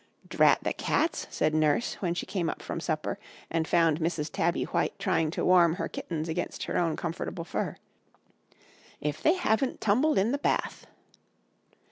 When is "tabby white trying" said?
4.31-5.29